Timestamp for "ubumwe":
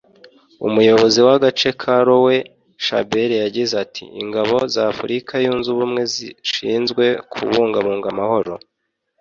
5.73-6.01